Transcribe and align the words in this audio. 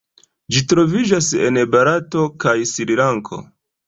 Ĝi 0.53 0.61
troviĝas 0.69 1.27
en 1.47 1.59
Barato 1.75 2.23
kaj 2.45 2.55
Srilanko. 2.71 3.41